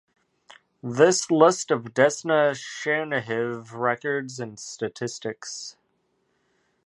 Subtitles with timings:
[0.81, 5.77] This List of Desna Chernihiv records and statistics.